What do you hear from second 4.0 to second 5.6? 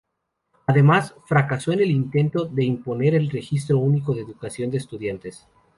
de Educación de Estudiantes.